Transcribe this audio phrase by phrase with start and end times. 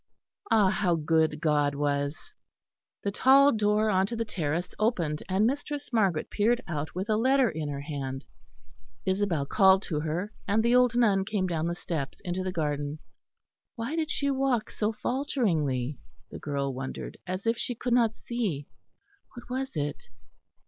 [0.49, 0.71] Ah!
[0.71, 2.17] how good God was!
[3.03, 7.15] The tall door on to the terrace opened, and Mistress Margaret peered out with a
[7.17, 8.25] letter in her hand.
[9.05, 12.97] Isabel called to her; and the old nun came down the steps into the garden.
[13.75, 15.99] Why did she walk so falteringly,
[16.31, 18.65] the girl wondered, as if she could not see?
[19.35, 20.09] What was it?